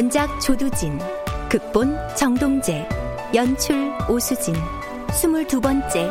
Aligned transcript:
원작 0.00 0.40
조두진, 0.40 0.98
극본 1.50 1.94
정동재, 2.16 2.88
연출 3.34 3.92
오수진, 4.08 4.54
스물 5.12 5.46
두 5.46 5.60
번째. 5.60 6.10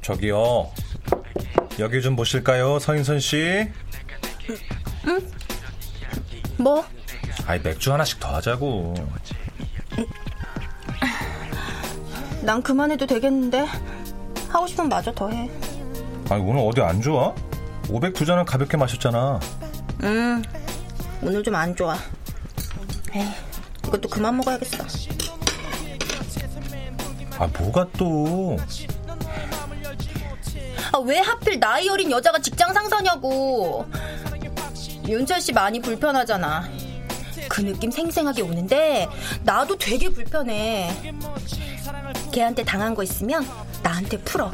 저기요. 0.00 0.70
여기 1.78 2.00
좀 2.00 2.16
보실까요, 2.16 2.78
서인선 2.78 3.20
씨? 3.20 3.68
뭐? 6.58 6.84
아이 7.46 7.60
맥주 7.60 7.92
하나씩 7.92 8.20
더 8.20 8.34
하자고. 8.36 8.94
난 12.42 12.62
그만해도 12.62 13.06
되겠는데 13.06 13.66
하고 14.48 14.66
싶으면 14.66 14.88
마저 14.88 15.12
더 15.12 15.28
해. 15.28 15.50
아니 16.30 16.42
오늘 16.42 16.62
어디 16.66 16.80
안 16.80 17.00
좋아? 17.00 17.34
509잔은 17.84 18.44
가볍게 18.44 18.76
마셨잖아. 18.76 19.40
음, 20.04 20.42
오늘 21.22 21.42
좀 21.42 21.54
안 21.54 21.74
좋아. 21.74 21.96
에이, 23.14 23.26
이것도 23.86 24.08
그만 24.08 24.36
먹어야겠어. 24.36 24.84
아 27.38 27.46
뭐가 27.58 27.86
또? 27.96 28.56
아, 30.92 30.98
왜 30.98 31.18
하필 31.18 31.60
나이 31.60 31.88
어린 31.88 32.10
여자가 32.10 32.38
직장 32.40 32.72
상사냐고. 32.74 33.86
윤철 35.08 35.40
씨 35.40 35.52
많이 35.52 35.80
불편하잖아. 35.80 36.68
그 37.48 37.62
느낌 37.62 37.90
생생하게 37.90 38.42
오는데 38.42 39.08
나도 39.42 39.76
되게 39.78 40.08
불편해. 40.08 40.90
걔한테 42.30 42.62
당한 42.62 42.94
거 42.94 43.02
있으면 43.02 43.46
나한테 43.82 44.18
풀어. 44.18 44.52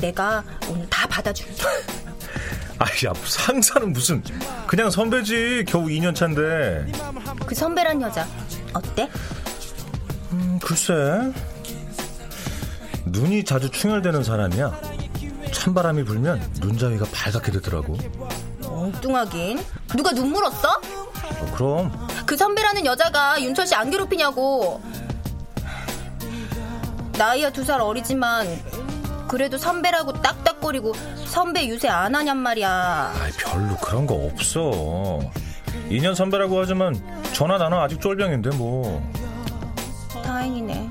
내가 0.00 0.42
오늘 0.70 0.88
다 0.88 1.06
받아줄게. 1.06 1.52
아야 2.78 3.12
상사는 3.24 3.92
무슨 3.92 4.22
그냥 4.66 4.90
선배지 4.90 5.64
겨우 5.68 5.86
2년 5.86 6.14
차인데. 6.14 6.92
그 7.46 7.54
선배란 7.54 8.00
여자 8.02 8.26
어때? 8.72 9.08
음 10.32 10.58
글쎄 10.62 11.32
눈이 13.04 13.44
자주 13.44 13.70
충혈되는 13.70 14.24
사람이야. 14.24 14.80
찬바람이 15.52 16.04
불면 16.04 16.40
눈자위가 16.60 17.06
발갛게 17.12 17.52
되더라고. 17.52 17.96
엉뚱하긴. 18.68 19.60
누가 19.96 20.12
눈 20.12 20.30
물었어? 20.30 20.68
어, 20.68 21.52
그럼 21.54 22.08
그 22.26 22.36
선배라는 22.36 22.84
여자가 22.86 23.40
윤철 23.40 23.66
씨 23.66 23.74
안 23.74 23.90
괴롭히냐고. 23.90 24.80
나이야 27.18 27.50
두 27.50 27.64
살 27.64 27.80
어리지만 27.80 28.46
그래도 29.28 29.56
선배라고 29.58 30.12
딱딱거리고 30.20 30.92
선배 31.26 31.66
유세 31.66 31.88
안 31.88 32.14
하냔 32.14 32.36
말이야. 32.36 33.14
아이 33.20 33.30
별로 33.32 33.76
그런 33.76 34.06
거 34.06 34.14
없어. 34.14 34.70
2년 35.88 36.14
선배라고 36.14 36.60
하지만 36.60 36.94
전화 37.32 37.58
나는 37.58 37.78
아직 37.78 38.00
쫄병인데 38.00 38.50
뭐. 38.56 39.02
다행이네. 40.24 40.90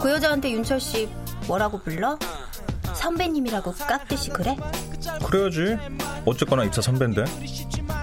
그 0.00 0.10
여자한테 0.10 0.50
윤철 0.50 0.80
씨 0.80 1.08
뭐라고 1.46 1.80
불러? 1.80 2.18
선배님이라고 2.94 3.72
깍듯이 3.74 4.30
그래? 4.30 4.56
그래야지. 5.22 5.76
어쨌거나 6.24 6.64
입사 6.64 6.80
선배인데. 6.80 7.24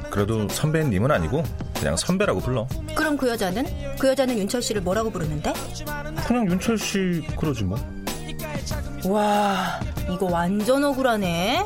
그래도 0.10 0.48
선배님은 0.50 1.10
아니고 1.10 1.44
그냥 1.80 1.96
선배라고 1.96 2.42
불러. 2.42 2.68
그럼 2.96 3.18
그 3.18 3.30
여자는? 3.30 3.66
그 3.98 4.08
여자는 4.10 4.38
윤철 4.38 4.62
씨를 4.62 4.82
뭐라고 4.82 5.10
부르는데? 5.10 5.54
그냥 6.28 6.50
윤철 6.50 6.78
씨 6.78 7.24
그러지 7.38 7.64
뭐. 7.64 7.78
와, 9.06 9.80
이거 10.14 10.28
완전 10.28 10.84
억울하네. 10.84 11.66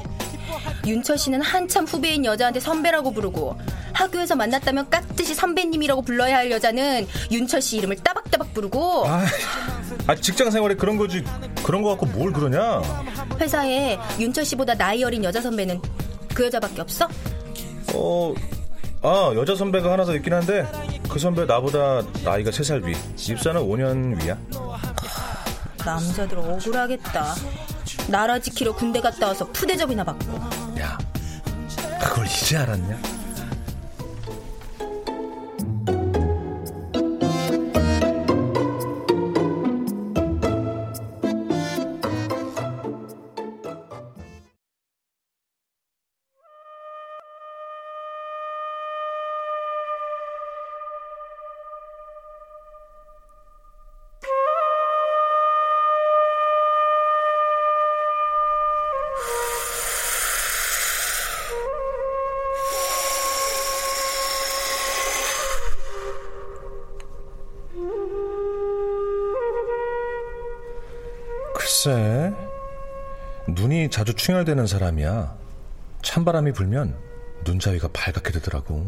윤철 0.86 1.18
씨는 1.18 1.42
한참 1.42 1.86
후배인 1.86 2.24
여자한테 2.26 2.60
선배라고 2.60 3.12
부르고 3.12 3.58
학교에서 3.94 4.36
만났다면 4.36 4.90
깍듯이 4.90 5.34
선배님이라고 5.34 6.04
불러야 6.04 6.38
할 6.38 6.52
여자는 6.52 7.08
윤철 7.32 7.62
씨 7.62 7.78
이름을 7.78 7.98
따박따박 7.98 8.54
부르고 8.54 9.08
아, 9.08 9.26
아 10.08 10.16
직장 10.16 10.52
생활에 10.52 10.76
그런 10.76 10.98
거지. 10.98 11.24
그런 11.64 11.82
거 11.82 11.90
갖고 11.90 12.06
뭘 12.06 12.32
그러냐? 12.32 12.82
회사에 13.40 13.98
윤철 14.20 14.46
씨보다 14.46 14.76
나이 14.76 15.04
어린 15.04 15.24
여자 15.24 15.42
선배는 15.42 15.82
그 16.34 16.46
여자밖에 16.46 16.82
없어? 16.82 17.08
어, 17.94 18.34
아 19.02 19.32
여자 19.36 19.56
선배가 19.56 19.92
하나 19.92 20.04
더 20.06 20.16
있긴 20.16 20.34
한데 20.34 20.66
그 21.10 21.20
선배 21.20 21.46
나보다 21.46 22.02
나이가 22.24 22.52
3살 22.52 22.84
위. 22.86 22.96
입사는 23.32 23.62
5년 23.62 24.22
위야. 24.24 24.38
남자들 25.86 26.40
억울하겠다. 26.40 27.36
나라 28.08 28.40
지키러 28.40 28.74
군대 28.76 29.00
갔다 29.02 29.28
와서 29.28 29.48
푸대접이나 29.52 30.04
받고. 30.04 30.34
야, 30.80 30.98
그걸 32.02 32.26
이제 32.26 32.58
알았냐? 32.58 32.98
자주 74.06 74.14
충혈되는 74.14 74.68
사람이야. 74.68 75.36
찬바람이 76.04 76.52
불면 76.52 76.96
눈자위가 77.44 77.88
발갛게 77.92 78.34
되더라고. 78.34 78.86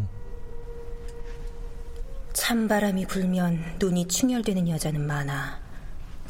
찬바람이 2.33 3.07
불면 3.07 3.77
눈이 3.79 4.09
충혈되는 4.09 4.69
여자는 4.69 5.07
많아. 5.07 5.59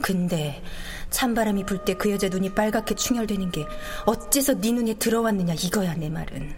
근데 0.01 0.63
찬바람이 1.09 1.65
불 1.65 1.83
때 1.83 1.95
그 1.95 2.09
여자 2.11 2.29
눈이 2.29 2.55
빨갛게 2.55 2.95
충혈되는 2.95 3.51
게 3.51 3.65
어째서 4.05 4.53
네 4.61 4.71
눈에 4.71 4.93
들어왔느냐 4.93 5.55
이거야 5.55 5.93
내 5.95 6.07
말은. 6.07 6.55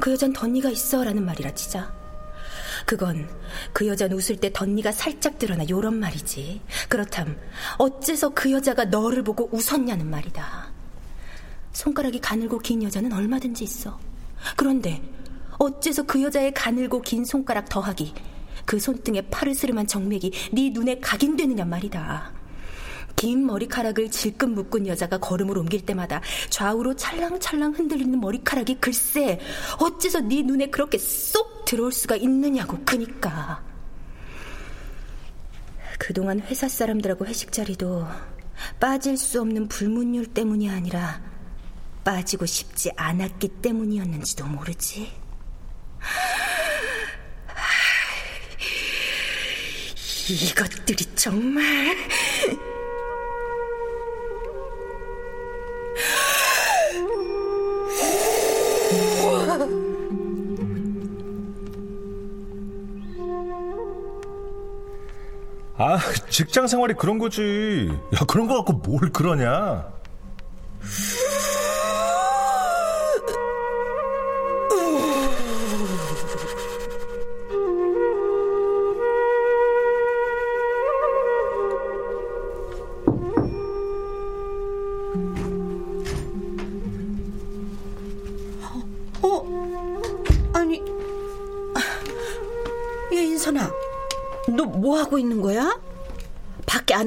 그 0.00 0.10
여잔 0.10 0.32
덧니가 0.32 0.68
있어라는 0.68 1.24
말이라 1.24 1.54
치자. 1.54 1.94
그건 2.86 3.28
그 3.72 3.86
여자는 3.86 4.16
웃을 4.16 4.34
때 4.34 4.52
덧니가 4.52 4.90
살짝 4.90 5.38
드러나 5.38 5.62
요런 5.68 5.94
말이지. 5.94 6.60
그렇담 6.88 7.38
어째서 7.78 8.30
그 8.30 8.50
여자가 8.50 8.86
너를 8.86 9.22
보고 9.22 9.48
웃었냐는 9.52 10.10
말이다. 10.10 10.69
손가락이 11.72 12.20
가늘고 12.20 12.58
긴 12.58 12.82
여자는 12.82 13.12
얼마든지 13.12 13.64
있어. 13.64 13.98
그런데 14.56 15.02
어째서 15.58 16.04
그 16.04 16.22
여자의 16.22 16.52
가늘고 16.54 17.02
긴 17.02 17.24
손가락 17.24 17.68
더하기 17.68 18.14
그 18.64 18.78
손등에 18.78 19.22
파르스름한 19.22 19.86
정맥이 19.86 20.32
네 20.52 20.70
눈에 20.70 20.98
각인되느냐 21.00 21.64
말이다. 21.64 22.32
긴 23.16 23.44
머리카락을 23.44 24.10
질끈 24.10 24.54
묶은 24.54 24.86
여자가 24.86 25.18
걸음을 25.18 25.58
옮길 25.58 25.84
때마다 25.84 26.22
좌우로 26.48 26.96
찰랑찰랑 26.96 27.72
흔들리는 27.72 28.18
머리카락이 28.18 28.76
글쎄 28.76 29.38
어째서 29.78 30.20
네 30.20 30.42
눈에 30.42 30.68
그렇게 30.70 30.96
쏙 30.96 31.66
들어올 31.66 31.92
수가 31.92 32.16
있느냐고 32.16 32.78
그니까 32.86 33.62
그동안 35.98 36.40
회사 36.40 36.66
사람들하고 36.66 37.26
회식 37.26 37.52
자리도 37.52 38.06
빠질 38.78 39.18
수 39.18 39.40
없는 39.42 39.68
불문율 39.68 40.26
때문이 40.26 40.70
아니라 40.70 41.20
빠지고 42.04 42.46
싶지 42.46 42.90
않았기 42.96 43.48
때문이었는지도 43.62 44.46
모르지. 44.46 45.12
이것들이 50.28 51.04
정말 51.16 51.96
아, 65.76 65.98
직장 66.28 66.66
생활이 66.66 66.92
그런 66.94 67.18
거지. 67.18 67.88
야, 68.14 68.24
그런 68.28 68.46
거 68.46 68.56
갖고 68.56 68.74
뭘 68.74 69.10
그러냐? 69.10 69.99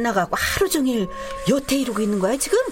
나가고 0.03 0.35
하루 0.37 0.69
종일 0.69 1.07
여태 1.49 1.77
이러고 1.77 2.01
있는 2.01 2.19
거야, 2.19 2.37
지금? 2.37 2.59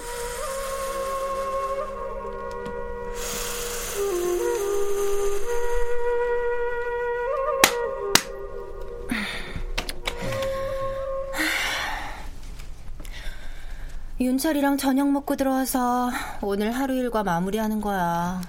윤철이랑 14.19 14.77
저녁 14.77 15.09
먹고 15.11 15.35
들어와서 15.35 16.11
오늘 16.41 16.71
하루 16.71 16.93
일과 16.93 17.23
마무리하는 17.23 17.81
거야. 17.81 18.41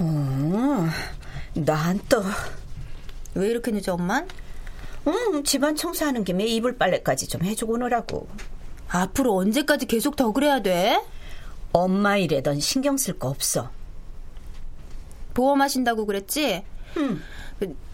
어, 0.00 0.86
난 1.54 2.00
또. 2.08 2.22
왜 3.34 3.48
이렇게 3.48 3.70
늦어, 3.70 3.94
엄만? 3.94 4.26
응, 5.06 5.44
집안 5.44 5.76
청소하는 5.76 6.24
김에 6.24 6.44
이불 6.46 6.78
빨래까지 6.78 7.28
좀 7.28 7.42
해주고 7.42 7.74
오느라고. 7.74 8.28
앞으로 8.88 9.36
언제까지 9.36 9.86
계속 9.86 10.16
더 10.16 10.32
그래야 10.32 10.60
돼? 10.62 11.02
엄마 11.72 12.16
일에던 12.16 12.60
신경 12.60 12.96
쓸 12.96 13.18
거 13.18 13.28
없어. 13.28 13.70
보험하신다고 15.34 16.06
그랬지? 16.06 16.62
응. 16.96 17.20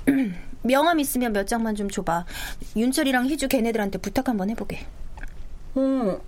명함 0.62 1.00
있으면 1.00 1.32
몇 1.32 1.46
장만 1.46 1.74
좀 1.74 1.88
줘봐. 1.88 2.26
윤철이랑 2.76 3.26
희주 3.26 3.48
걔네들한테 3.48 3.98
부탁 3.98 4.28
한번 4.28 4.50
해보게. 4.50 4.86
응. 5.78 6.20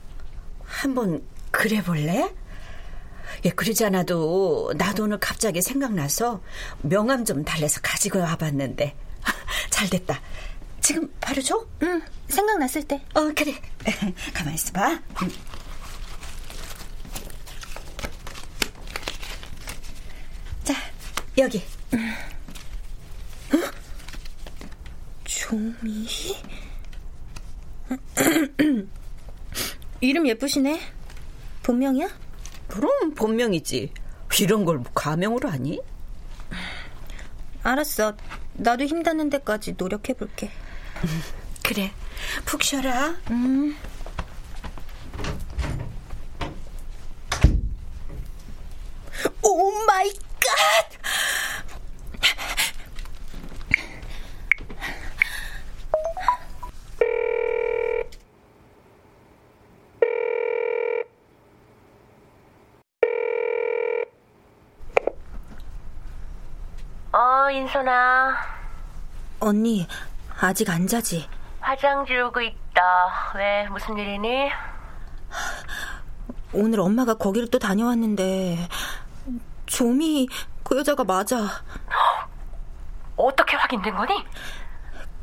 한번 0.64 1.22
그래 1.50 1.82
볼래? 1.82 2.32
예, 3.44 3.50
그러지 3.50 3.84
않아도 3.86 4.72
나도 4.76 5.04
오늘 5.04 5.18
갑자기 5.18 5.60
생각나서 5.60 6.40
명함 6.82 7.24
좀 7.24 7.44
달래서 7.44 7.80
가지고 7.82 8.20
와봤는데 8.20 8.94
잘 9.70 9.90
됐다. 9.90 10.20
지금 10.82 11.10
바로 11.20 11.40
줘? 11.40 11.64
응, 11.82 12.02
생각났을 12.28 12.82
때. 12.84 13.00
어, 13.14 13.32
그래. 13.34 13.54
가만 14.34 14.54
있어봐. 14.54 15.00
자, 20.64 20.74
여기. 21.38 21.62
조미. 25.24 26.06
이름 30.00 30.26
예쁘시네. 30.26 30.80
본명이야? 31.62 32.08
그럼 32.68 33.14
본명이지. 33.14 33.92
이런 34.40 34.64
걸 34.64 34.78
뭐 34.78 34.90
가명으로 34.94 35.48
하니? 35.50 35.80
알았어. 37.62 38.16
나도 38.54 38.84
힘닿는 38.84 39.30
데까지 39.30 39.74
노력해볼게. 39.76 40.50
그래. 41.62 41.92
푹 42.44 42.62
쉬어라. 42.62 43.14
음. 43.30 43.76
Oh 49.42 49.70
my 49.86 50.12
god! 50.40 50.92
어, 67.14 67.50
인선아. 67.50 68.36
언니, 69.40 69.86
아직 70.44 70.68
안 70.70 70.86
자지? 70.88 71.28
화장 71.60 72.04
지우고 72.04 72.40
있다. 72.40 73.32
왜, 73.36 73.68
무슨 73.68 73.96
일이니? 73.96 74.50
오늘 76.52 76.80
엄마가 76.80 77.14
거기를 77.14 77.48
또 77.48 77.60
다녀왔는데, 77.60 78.68
조미, 79.66 80.28
그 80.64 80.78
여자가 80.78 81.04
맞아. 81.04 81.36
어떻게 83.16 83.56
확인된 83.56 83.94
거니? 83.94 84.12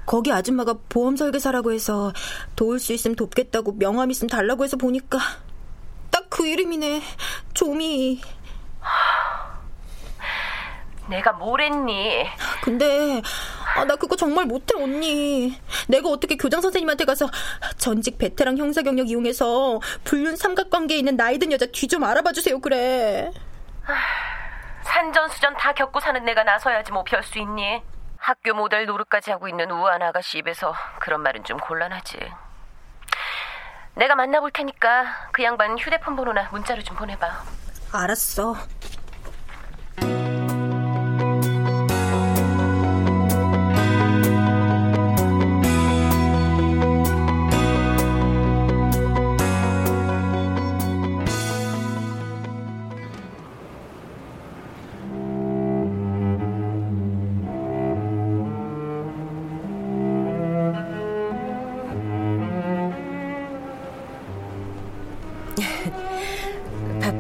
거기 0.06 0.32
아줌마가 0.32 0.76
보험 0.88 1.18
설계사라고 1.18 1.74
해서 1.74 2.14
도울 2.56 2.80
수 2.80 2.94
있으면 2.94 3.16
돕겠다고 3.16 3.74
명함 3.78 4.10
있으면 4.10 4.30
달라고 4.30 4.64
해서 4.64 4.78
보니까 4.78 5.20
딱 6.10 6.30
그 6.30 6.48
이름이네. 6.48 7.02
조미. 7.54 8.22
내가 11.10 11.34
뭘 11.34 11.60
했니? 11.62 12.26
근데 12.62 13.22
아, 13.76 13.86
나 13.86 13.96
그거 13.96 14.16
정말 14.16 14.46
못해 14.46 14.74
언니. 14.82 15.60
내가 15.88 16.10
어떻게 16.10 16.36
교장 16.36 16.62
선생님한테 16.62 17.06
가서 17.06 17.30
전직 17.78 18.18
베테랑 18.18 18.58
형사 18.58 18.82
경력 18.82 19.10
이용해서 19.10 19.80
불륜 20.04 20.36
삼각관계에 20.36 20.98
있는 20.98 21.16
나이든 21.16 21.52
여자 21.52 21.66
뒤 21.68 21.88
좀 21.88 22.04
알아봐 22.04 22.32
주세요 22.34 22.60
그래. 22.60 23.32
산전수전 24.84 25.56
다 25.58 25.74
겪고 25.74 26.00
사는 26.00 26.24
내가 26.26 26.44
나서야지 26.44 26.92
뭐 26.92 27.04
별 27.04 27.24
수 27.24 27.40
있니? 27.40 27.82
학교 28.18 28.54
모델 28.54 28.86
노릇까지 28.86 29.32
하고 29.32 29.48
있는 29.48 29.72
우한 29.72 30.02
아가씨 30.02 30.40
입에서 30.40 30.74
그런 31.00 31.22
말은 31.22 31.44
좀 31.46 31.58
곤란하지. 31.58 32.18
내가 33.96 34.16
만나볼 34.16 34.52
테니까 34.52 35.30
그 35.32 35.44
양반 35.44 35.78
휴대폰 35.78 36.16
번호나 36.16 36.50
문자로 36.52 36.84
좀 36.84 36.96
보내봐. 36.98 37.44
알았어. 37.92 38.56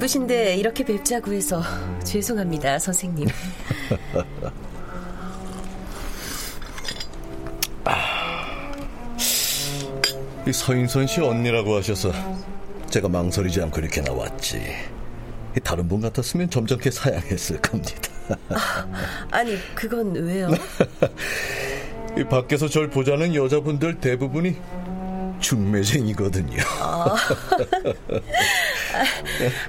바쁘신데 0.10 0.56
이렇게 0.56 0.84
뵙자고 0.84 1.32
해서 1.32 1.62
죄송합니다, 2.04 2.80
선생님. 2.80 3.28
이 10.48 10.51
서인선 10.51 11.06
씨 11.06 11.22
언니라고 11.22 11.75
하셔서 11.78 12.12
제가 12.89 13.08
망설이지 13.08 13.62
않고 13.62 13.82
이렇게 13.82 14.01
나왔지. 14.01 14.60
다른 15.63 15.88
분 15.88 16.01
같았으면 16.01 16.50
점잖게 16.50 16.89
사양했을 16.89 17.62
겁니다. 17.62 18.10
아, 19.32 19.44
니 19.44 19.58
그건 19.75 20.16
왜요? 20.16 20.50
이 22.18 22.24
밖에서 22.24 22.68
절 22.68 22.89
보자는 22.89 23.36
여자분들 23.36 24.00
대부분이 24.00 24.58
중매쟁이거든요. 25.39 26.62
아, 26.80 27.16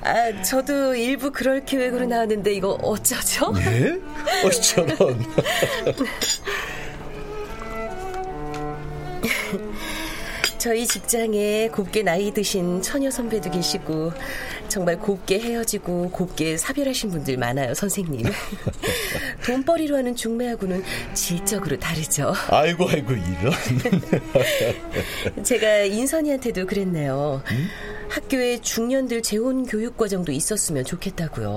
아, 0.03 0.43
저도 0.43 0.95
일부 0.95 1.31
그럴 1.31 1.65
계획으로 1.65 2.07
나왔는데 2.07 2.53
이거 2.53 2.71
어쩌죠? 2.83 3.53
예? 3.59 3.99
어쩌런. 4.47 5.25
저희 10.59 10.87
직장에 10.87 11.69
곱게 11.69 12.03
나이 12.03 12.33
드신 12.33 12.83
처녀 12.83 13.11
선배도 13.11 13.50
계시고 13.50 14.12
정말 14.71 14.99
곱게 14.99 15.41
헤어지고 15.41 16.11
곱게 16.11 16.57
사별하신 16.57 17.11
분들 17.11 17.37
많아요, 17.37 17.75
선생님. 17.75 18.25
돈벌이로 19.45 19.97
하는 19.97 20.15
중매하고는 20.15 20.83
질적으로 21.12 21.79
다르죠. 21.79 22.33
아이고 22.49 22.89
아이고 22.89 23.12
이런. 23.12 23.53
제가 25.45 25.81
인선이한테도 25.81 26.67
그랬네요. 26.67 27.43
음? 27.50 27.69
학교에 28.09 28.61
중년들 28.61 29.23
재혼 29.23 29.67
교육 29.67 29.97
과정도 29.97 30.33
있었으면 30.33 30.85
좋겠다고요. 30.85 31.49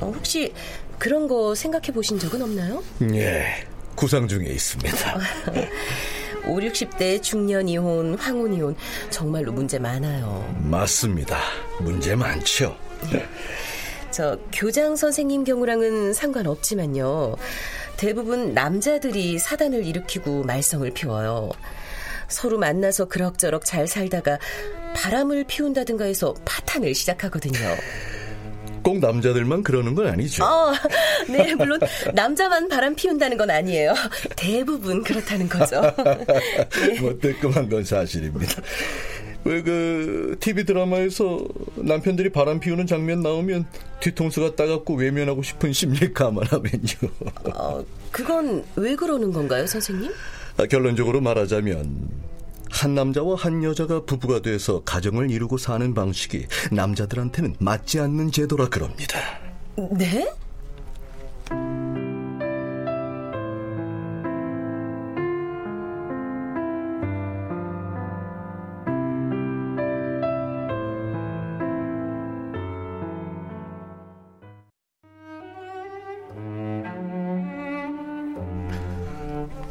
어, 0.00 0.12
혹시 0.14 0.52
그런 0.98 1.28
거 1.28 1.54
생각해 1.54 1.92
보신 1.92 2.18
적은 2.18 2.42
없나요? 2.42 2.82
예, 3.12 3.64
구상 3.94 4.26
중에 4.28 4.46
있습니다. 4.46 5.18
5, 6.46 6.56
60대 6.58 7.22
중년 7.22 7.68
이혼, 7.68 8.14
황혼 8.14 8.52
이혼 8.54 8.76
정말로 9.10 9.52
문제 9.52 9.78
많아요. 9.78 10.54
맞습니다. 10.58 11.38
문제 11.80 12.14
많죠. 12.14 12.76
저 14.10 14.38
교장 14.52 14.96
선생님 14.96 15.44
경우랑은 15.44 16.12
상관없지만요. 16.12 17.36
대부분 17.96 18.54
남자들이 18.54 19.38
사단을 19.38 19.84
일으키고 19.84 20.44
말썽을 20.44 20.92
피워요. 20.92 21.50
서로 22.28 22.58
만나서 22.58 23.06
그럭저럭 23.06 23.64
잘 23.64 23.86
살다가 23.86 24.38
바람을 24.94 25.44
피운다든가 25.44 26.04
해서 26.04 26.34
파탄을 26.44 26.94
시작하거든요. 26.94 27.58
꼭 28.84 29.00
남자들만 29.00 29.64
그러는 29.64 29.94
건 29.96 30.06
아니죠. 30.06 30.44
어, 30.44 30.72
네, 31.28 31.54
물론 31.56 31.80
남자만 32.14 32.68
바람 32.68 32.94
피운다는 32.94 33.36
건 33.36 33.50
아니에요. 33.50 33.94
대부분 34.36 35.02
그렇다는 35.02 35.48
거죠. 35.48 35.80
네. 35.80 37.00
뭐 37.02 37.18
뜨끔한 37.18 37.68
건 37.68 37.82
사실입니다. 37.82 38.62
왜 39.44 39.62
그 39.62 40.36
TV 40.40 40.64
드라마에서 40.64 41.44
남편들이 41.76 42.30
바람 42.30 42.60
피우는 42.60 42.86
장면 42.86 43.20
나오면 43.20 43.66
뒤통수가 44.00 44.56
따갑고 44.56 44.94
외면하고 44.94 45.42
싶은 45.42 45.72
심리 45.72 46.12
감안하면요. 46.12 47.10
어, 47.54 47.84
그건 48.10 48.64
왜 48.76 48.94
그러는 48.96 49.32
건가요, 49.32 49.66
선생님? 49.66 50.12
아, 50.56 50.66
결론적으로 50.66 51.20
말하자면 51.20 52.33
한 52.74 52.94
남자와 52.94 53.36
한 53.36 53.62
여자가 53.62 54.04
부부가 54.04 54.42
돼서 54.42 54.82
가정을 54.82 55.30
이루고 55.30 55.58
사는 55.58 55.94
방식이 55.94 56.46
남자들한테는 56.72 57.54
맞지 57.60 58.00
않는 58.00 58.32
제도라 58.32 58.68
그럽니다. 58.68 59.18
네? 59.92 60.28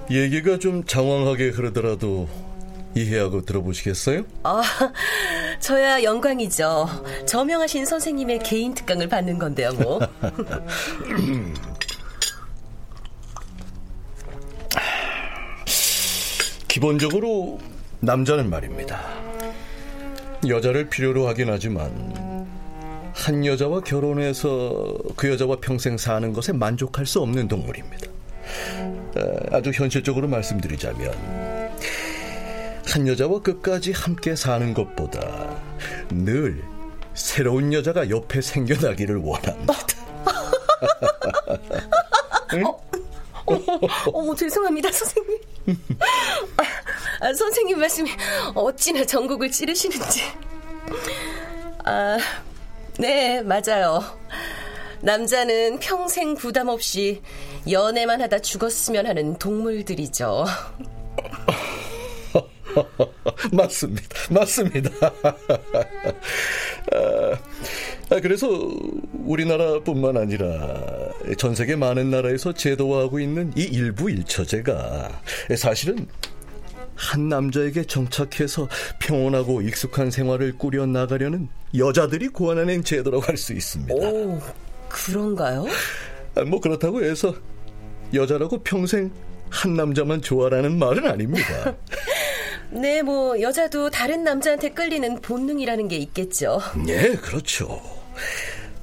얘기가 0.10 0.60
좀 0.60 0.84
장황하게 0.84 1.50
흐르더라도 1.50 2.30
이해하고 2.96 3.46
들어보시겠어요? 3.46 4.24
아, 4.44 4.62
저야 5.60 6.04
영광이죠. 6.04 6.88
저명하신 7.26 7.86
선생님의 7.86 8.40
개인 8.40 8.74
특강을 8.74 9.08
받는 9.10 9.40
건데요, 9.40 9.74
뭐. 9.74 10.00
기본적으로 16.68 17.60
남자는 18.00 18.50
말입니다. 18.50 19.00
여자를 20.48 20.90
필요로 20.90 21.28
하긴 21.28 21.50
하지만 21.50 22.44
한 23.14 23.46
여자와 23.46 23.82
결혼해서 23.82 24.98
그 25.16 25.30
여자와 25.30 25.58
평생 25.62 25.98
사는 25.98 26.34
것에 26.34 26.52
만족할 26.52 27.06
수 27.06 27.22
없는 27.22 27.48
동물입니다. 27.48 28.08
아주 29.52 29.70
현실적으로 29.72 30.28
말씀드리자면 30.28 31.53
한 32.94 33.08
여자와 33.08 33.42
끝까지 33.42 33.92
함께 33.92 34.36
사는 34.36 34.72
것보다 34.72 35.60
늘 36.12 36.64
새로운 37.16 37.74
여자가 37.74 38.08
옆에 38.12 38.40
생겨나기를 38.40 39.16
원합니다. 39.16 39.74
응? 42.54 42.64
어, 42.68 42.80
어머, 43.46 43.80
어머, 44.14 44.36
죄송합니다, 44.36 44.92
선생님. 44.92 45.40
아, 47.20 47.34
선생님 47.34 47.80
말씀이 47.80 48.12
어찌나 48.54 49.04
전국을 49.04 49.50
찌르시는지. 49.50 50.22
아, 51.86 52.20
네, 53.00 53.42
맞아요. 53.42 54.04
남자는 55.02 55.80
평생 55.80 56.36
부담 56.36 56.68
없이 56.68 57.24
연애만 57.68 58.22
하다 58.22 58.38
죽었으면 58.38 59.08
하는 59.08 59.36
동물들이죠. 59.40 60.46
맞습니다. 63.54 64.08
맞습니다. 64.32 64.90
아, 68.10 68.20
그래서 68.22 68.48
우리나라뿐만 69.26 70.18
아니라 70.18 71.10
전 71.38 71.56
세계 71.56 71.76
많은 71.76 72.10
나라에서 72.12 72.54
제도화하고 72.54 73.20
있는 73.20 73.52
이 73.56 73.62
일부 73.64 74.10
일처제가 74.10 75.22
사실은 75.56 76.08
한 76.96 77.28
남자에게 77.30 77.86
정착해서 77.86 78.68
평온하고 79.00 79.62
익숙한 79.62 80.12
생활을 80.12 80.58
꾸려 80.58 80.86
나가려는 80.86 81.50
여자들이 81.76 82.28
고안해낸 82.28 82.84
제도라고 82.84 83.24
할 83.24 83.36
수 83.38 83.54
있습니다. 83.54 83.94
오, 83.96 84.40
그런가요? 84.90 85.66
아, 86.36 86.44
뭐 86.44 86.60
그렇다고 86.60 87.04
해서 87.04 87.34
여자라고 88.14 88.62
평생 88.62 89.12
한 89.50 89.74
남자만 89.76 90.22
좋아라는 90.22 90.78
말은 90.78 91.08
아닙니다. 91.08 91.74
네, 92.74 93.02
뭐 93.02 93.40
여자도 93.40 93.92
다른 93.92 94.24
남자한테 94.24 94.70
끌리는 94.70 95.22
본능이라는 95.22 95.88
게 95.88 95.98
있겠죠. 95.98 96.60
네, 96.86 97.14
그렇죠. 97.16 97.82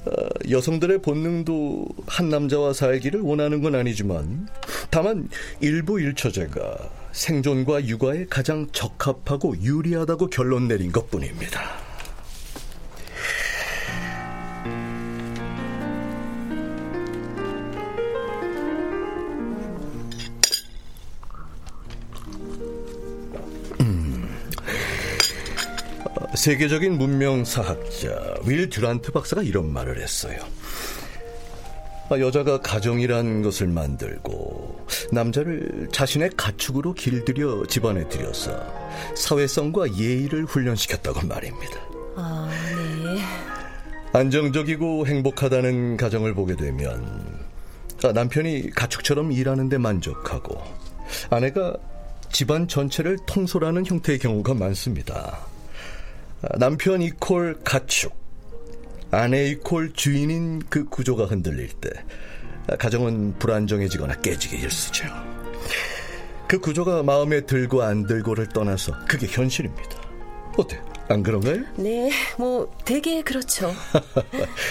어, 0.05 0.11
여성들의 0.49 1.01
본능도 1.01 1.85
한 2.07 2.29
남자와 2.29 2.73
살기를 2.73 3.21
원하는 3.21 3.61
건 3.61 3.75
아니지만 3.75 4.47
다만 4.89 5.29
일부 5.59 5.99
일처제가 5.99 6.77
생존과 7.11 7.85
육아에 7.85 8.25
가장 8.29 8.67
적합하고 8.71 9.55
유리하다고 9.61 10.27
결론 10.27 10.67
내린 10.67 10.91
것뿐입니다. 10.91 11.80
세계적인 26.41 26.97
문명 26.97 27.45
사학자 27.45 28.33
윌 28.45 28.67
듀란트 28.67 29.11
박사가 29.11 29.43
이런 29.43 29.71
말을 29.71 30.01
했어요. 30.01 30.39
아, 32.09 32.19
여자가 32.19 32.61
가정이란 32.61 33.43
것을 33.43 33.67
만들고 33.67 34.87
남자를 35.11 35.87
자신의 35.91 36.31
가축으로 36.35 36.95
길들여 36.95 37.65
집안에 37.69 38.09
들여서 38.09 38.59
사회성과 39.15 39.95
예의를 39.95 40.45
훈련시켰다고 40.45 41.27
말입니다. 41.27 41.75
아, 42.15 42.49
네. 43.03 43.21
안정적이고 44.11 45.05
행복하다는 45.05 45.97
가정을 45.97 46.33
보게 46.33 46.55
되면 46.55 47.39
아, 48.03 48.11
남편이 48.13 48.71
가축처럼 48.71 49.31
일하는데 49.31 49.77
만족하고 49.77 50.59
아내가 51.29 51.75
집안 52.31 52.67
전체를 52.67 53.19
통솔하는 53.27 53.85
형태의 53.85 54.17
경우가 54.17 54.55
많습니다. 54.55 55.50
남편 56.57 57.01
이콜 57.01 57.59
가축, 57.63 58.13
아내 59.11 59.47
이콜 59.47 59.93
주인인 59.93 60.61
그 60.69 60.85
구조가 60.85 61.25
흔들릴 61.25 61.69
때 61.73 61.89
가정은 62.79 63.37
불안정해지거나 63.37 64.21
깨지기 64.21 64.57
일쑤죠. 64.57 65.07
그 66.47 66.59
구조가 66.59 67.03
마음에 67.03 67.41
들고 67.41 67.81
안 67.83 68.05
들고를 68.05 68.49
떠나서 68.49 68.93
그게 69.07 69.27
현실입니다. 69.27 70.01
어때? 70.57 70.81
안 71.07 71.23
그런가요? 71.23 71.63
네, 71.77 72.11
뭐 72.37 72.69
되게 72.85 73.21
그렇죠. 73.21 73.73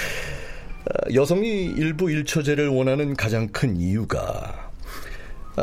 여성이 1.15 1.65
일부 1.65 2.11
일처제를 2.11 2.69
원하는 2.69 3.15
가장 3.15 3.49
큰 3.49 3.77
이유가 3.77 4.71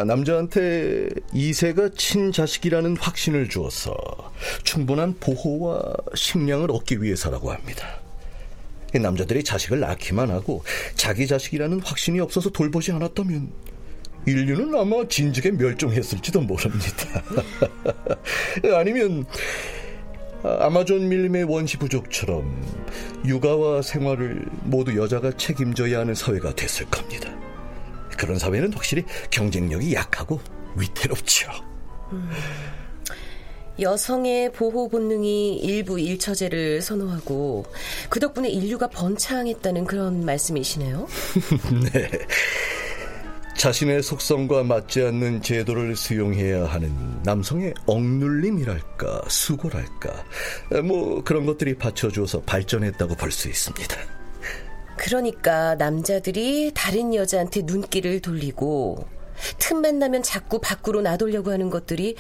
남자한테 0.06 1.10
이세가 1.34 1.90
친자식이라는 1.98 2.98
확신을 2.98 3.50
주어서 3.50 3.96
충분한 4.64 5.16
보호와 5.20 5.82
식량을 6.16 6.72
얻기 6.72 7.02
위해서라고 7.02 7.52
합니다. 7.52 8.00
남자들이 8.94 9.44
자식을 9.44 9.80
낳기만 9.80 10.32
하고 10.32 10.64
자기 10.96 11.28
자식이라는 11.28 11.82
확신이 11.82 12.20
없어서 12.20 12.50
돌보지 12.50 12.92
않았다면 12.94 13.52
인류는 14.26 14.78
아마 14.78 15.08
진즉에 15.08 15.52
멸종했을지도 15.52 16.42
모릅니다. 16.42 17.24
아니면 18.76 19.26
아마존 20.44 21.08
밀림의 21.08 21.46
원시 21.46 21.78
부족처럼 21.78 22.62
육아와 23.26 23.82
생활을 23.82 24.46
모두 24.64 24.96
여자가 24.98 25.32
책임져야 25.32 26.00
하는 26.00 26.14
사회가 26.14 26.56
됐을 26.56 26.86
겁니다. 26.88 27.34
그런 28.18 28.38
사회는 28.38 28.74
확실히 28.74 29.06
경쟁력이 29.32 29.94
약하고 29.94 30.42
위태롭죠. 30.76 31.52
음. 32.12 32.30
여성의 33.80 34.52
보호 34.54 34.88
본능이 34.90 35.58
일부 35.58 36.00
일처제를 36.00 36.82
선호하고 36.82 37.66
그 38.10 38.20
덕분에 38.20 38.50
인류가 38.50 38.88
번창했다는 38.88 39.86
그런 39.86 40.26
말씀이시네요. 40.26 41.08
네. 41.94 42.10
자신의 43.56 44.04
속성과 44.04 44.64
맞지 44.64 45.02
않는 45.02 45.42
제도를 45.42 45.96
수용해야 45.96 46.66
하는 46.66 46.94
남성의 47.24 47.74
억눌림이랄까 47.88 49.24
수고랄까 49.28 50.24
뭐 50.84 51.24
그런 51.24 51.46
것들이 51.48 51.76
받쳐주어서 51.76 52.42
발전했다고 52.42 53.16
볼 53.16 53.32
수 53.32 53.50
있습니다. 53.50 53.96
그러니까 54.96 55.76
남자들이 55.76 56.72
다른 56.74 57.14
여자한테 57.14 57.62
눈길을 57.64 58.20
돌리고 58.20 59.06
틈만 59.60 60.00
나면 60.00 60.24
자꾸 60.24 60.60
밖으로 60.60 61.02
나돌려고 61.02 61.52
하는 61.52 61.70
것들이 61.70 62.16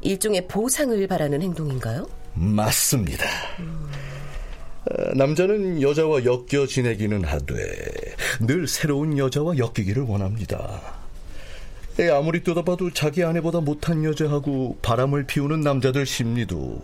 일종의 0.00 0.46
보상을 0.48 1.06
바라는 1.06 1.42
행동인가요? 1.42 2.08
맞습니다. 2.34 3.24
음. 3.60 3.88
남자는 5.14 5.82
여자와 5.82 6.22
엮여 6.24 6.66
지내기는 6.66 7.24
하되 7.24 7.54
늘 8.40 8.66
새로운 8.66 9.18
여자와 9.18 9.58
엮이기를 9.58 10.04
원합니다. 10.04 10.80
아무리 12.12 12.42
뜯어봐도 12.44 12.92
자기 12.92 13.24
아내보다 13.24 13.60
못한 13.60 14.04
여자하고 14.04 14.78
바람을 14.82 15.26
피우는 15.26 15.60
남자들 15.60 16.06
심리도 16.06 16.80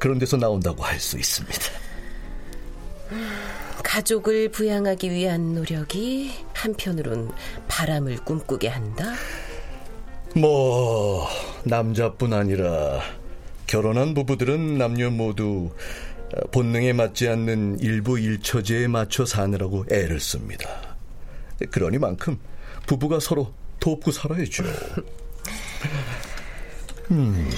그런 0.00 0.18
데서 0.18 0.36
나온다고 0.36 0.82
할 0.82 0.98
수 0.98 1.16
있습니다. 1.16 1.58
가족을 3.84 4.48
부양하기 4.50 5.10
위한 5.10 5.54
노력이 5.54 6.32
한편으론 6.54 7.30
바람을 7.68 8.16
꿈꾸게 8.24 8.68
한다? 8.68 9.14
뭐 10.34 11.28
남자뿐 11.64 12.32
아니라 12.32 13.00
결혼한 13.66 14.14
부부들은 14.14 14.78
남녀 14.78 15.10
모두 15.10 15.70
본능에 16.50 16.94
맞지 16.94 17.28
않는 17.28 17.80
일부 17.80 18.18
일처제에 18.18 18.88
맞춰 18.88 19.26
사느라고 19.26 19.84
애를 19.90 20.20
씁니다. 20.20 20.68
그러니만큼 21.70 22.38
부부가 22.86 23.20
서로 23.20 23.52
돕고 23.80 24.10
살아야죠. 24.10 24.64
음. 27.10 27.50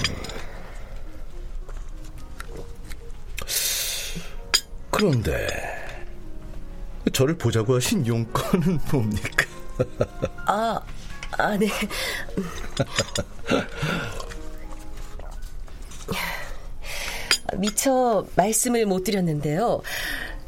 그런데 4.91 5.47
저를 7.13 7.37
보자고 7.37 7.75
하신 7.75 8.05
용건은 8.07 8.79
뭡니까? 8.91 9.45
아, 10.47 10.79
아, 11.37 11.57
네. 11.57 11.69
미처 17.57 18.25
말씀을 18.35 18.85
못 18.85 19.03
드렸는데요. 19.03 19.81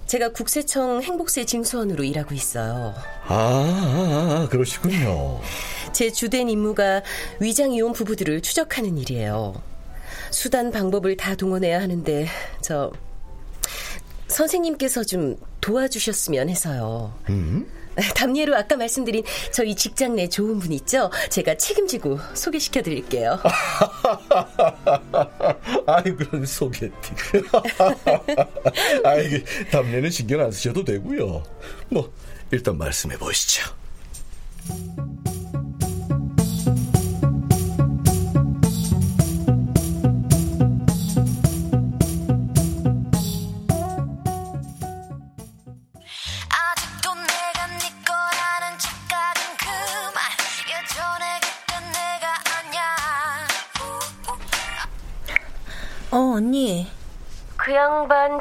제가 0.07 0.31
국세청 0.31 1.03
행복세 1.03 1.45
징수원으로 1.45 2.03
일하고 2.03 2.33
있어요. 2.33 2.93
아, 3.27 3.35
아, 3.35 4.43
아 4.43 4.47
그러시군요. 4.49 5.41
제 5.91 6.11
주된 6.11 6.49
임무가 6.49 7.03
위장 7.39 7.73
이혼 7.73 7.91
부부들을 7.91 8.41
추적하는 8.41 8.97
일이에요. 8.97 9.61
수단 10.31 10.71
방법을 10.71 11.17
다 11.17 11.35
동원해야 11.35 11.81
하는데 11.81 12.27
저 12.61 12.91
선생님께서 14.27 15.03
좀 15.03 15.35
도와주셨으면 15.61 16.49
해서요. 16.49 17.13
음? 17.29 17.67
담례로 18.15 18.55
아까 18.55 18.77
말씀드린 18.77 19.23
저희 19.51 19.75
직장 19.75 20.15
내 20.15 20.27
좋은 20.29 20.59
분 20.59 20.71
있죠? 20.73 21.09
제가 21.29 21.55
책임지고 21.55 22.19
소개시켜 22.33 22.81
드릴게요. 22.81 23.39
아이, 25.85 26.03
그런 26.15 26.45
소개팅. 26.45 26.91
아이, 29.03 29.43
담례는 29.71 30.09
신경 30.11 30.41
안 30.41 30.51
쓰셔도 30.51 30.83
되고요. 30.83 31.43
뭐, 31.89 32.13
일단 32.51 32.77
말씀해 32.77 33.17
보시죠. 33.17 33.63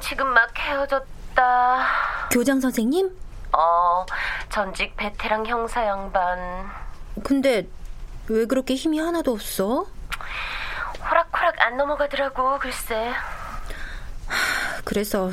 지금 0.01 0.29
막 0.29 0.57
헤어졌다. 0.59 1.87
교장 2.31 2.61
선생님? 2.61 3.17
어, 3.53 4.05
전직 4.51 4.97
베테랑 4.97 5.47
형사 5.47 5.85
양반. 5.87 6.71
근데 7.25 7.67
왜 8.29 8.45
그렇게 8.47 8.75
힘이 8.75 8.99
하나도 8.99 9.33
없어? 9.33 9.87
호락호락 11.09 11.61
안 11.61 11.77
넘어가더라고, 11.77 12.59
글쎄. 12.59 13.13
그래서 14.85 15.31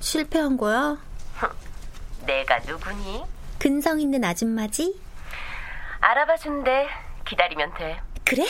실패한 0.00 0.56
거야? 0.56 0.96
내가 2.26 2.58
누구니? 2.60 3.24
근성 3.58 4.00
있는 4.00 4.22
아줌마지? 4.24 5.00
알아봐 6.00 6.36
준대. 6.36 6.88
기다리면 7.24 7.74
돼. 7.74 8.00
그래? 8.24 8.44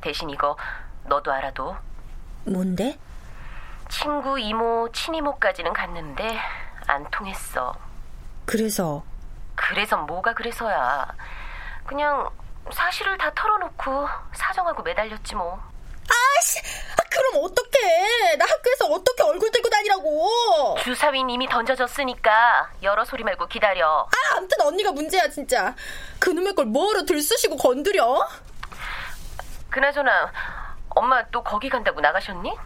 대신 0.00 0.30
이거 0.30 0.56
너도 1.04 1.32
알아도 1.32 1.76
뭔데? 2.44 2.98
친구, 3.88 4.38
이모, 4.38 4.88
친이모까지는 4.92 5.72
갔는데 5.72 6.38
안 6.86 7.08
통했어. 7.10 7.74
그래서? 8.44 9.02
그래서 9.54 9.96
뭐가 9.96 10.34
그래서야. 10.34 11.06
그냥 11.86 12.28
사실을 12.70 13.16
다 13.18 13.30
털어놓고 13.34 14.08
사정하고 14.32 14.82
매달렸지 14.82 15.34
뭐. 15.34 15.60
아씨, 16.38 16.58
아, 16.60 17.02
그럼 17.10 17.44
어떡해? 17.44 18.36
나 18.36 18.44
학교에서 18.44 18.86
어떻게 18.86 19.22
얼굴 19.22 19.50
들고 19.50 19.68
다니라고? 19.68 20.76
주사위는 20.82 21.30
이미 21.30 21.46
던져졌으니까 21.48 22.70
여러 22.82 23.04
소리 23.04 23.24
말고 23.24 23.46
기다려. 23.46 24.06
아, 24.06 24.36
아무튼 24.36 24.60
언니가 24.62 24.92
문제야 24.92 25.28
진짜. 25.28 25.74
그놈의 26.18 26.54
걸 26.54 26.66
뭐하러 26.66 27.04
들쑤시고 27.04 27.56
건드려? 27.56 28.26
그나저나 29.70 30.32
엄마 30.90 31.22
또 31.30 31.42
거기 31.42 31.68
간다고 31.68 32.00
나가셨니? 32.00 32.56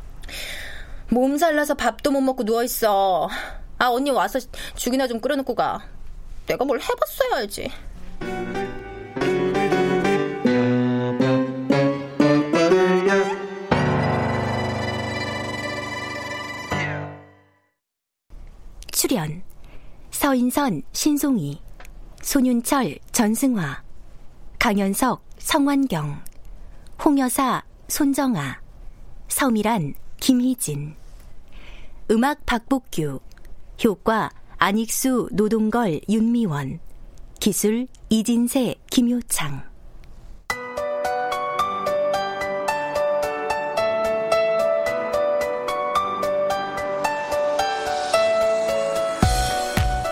몸살 1.13 1.55
나서 1.55 1.75
밥도 1.75 2.11
못 2.11 2.23
먹고 2.23 2.43
누워있어. 2.43 3.29
아, 3.77 3.87
언니 3.89 4.11
와서 4.11 4.39
죽이나 4.77 5.07
좀 5.07 5.21
끓여놓고 5.21 5.55
가. 5.55 5.85
내가 6.47 6.65
뭘 6.65 6.81
해봤어야지. 6.81 7.71
출연 18.91 19.43
서인선, 20.13 20.83
신송이 20.93 21.61
손윤철, 22.23 22.99
전승화 23.11 23.83
강현석, 24.59 25.23
성환경 25.37 26.23
홍여사, 27.05 27.65
손정아, 27.89 28.63
서미란, 29.29 29.95
김희진, 30.21 31.02
음악 32.11 32.45
박복규, 32.47 33.21
효과 33.85 34.31
안익수, 34.59 35.29
노동걸, 35.33 36.01
윤미원, 36.09 36.81
기술 37.41 37.87
이진세, 38.09 38.77
김효창. 38.91 39.63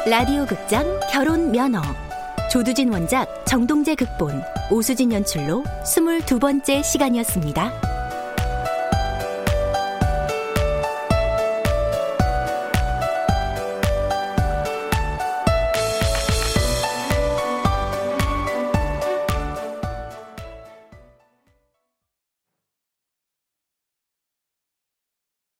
라디오 0.06 0.44
극장 0.46 0.98
결혼 1.12 1.52
면허 1.52 1.80
조두진 2.50 2.92
원작 2.92 3.44
정동재 3.46 3.94
극본 3.94 4.42
오수진 4.72 5.12
연출로 5.12 5.62
22번째 5.84 6.82
시간이었습니다. 6.82 7.89